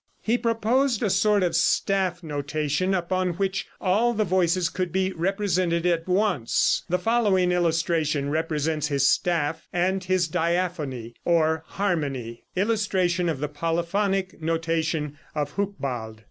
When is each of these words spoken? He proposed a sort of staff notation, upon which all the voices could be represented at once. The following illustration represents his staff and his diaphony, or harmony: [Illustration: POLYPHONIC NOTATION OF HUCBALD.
He 0.23 0.35
proposed 0.35 1.03
a 1.03 1.11
sort 1.11 1.43
of 1.43 1.55
staff 1.55 2.23
notation, 2.23 2.95
upon 2.95 3.33
which 3.33 3.67
all 3.79 4.15
the 4.15 4.23
voices 4.25 4.67
could 4.67 4.91
be 4.91 5.11
represented 5.11 5.85
at 5.85 6.07
once. 6.07 6.81
The 6.89 6.97
following 6.97 7.51
illustration 7.51 8.31
represents 8.31 8.87
his 8.87 9.07
staff 9.07 9.67
and 9.71 10.03
his 10.03 10.27
diaphony, 10.27 11.13
or 11.23 11.61
harmony: 11.67 12.45
[Illustration: 12.55 13.27
POLYPHONIC 13.27 14.41
NOTATION 14.41 15.17
OF 15.35 15.51
HUCBALD. 15.51 16.19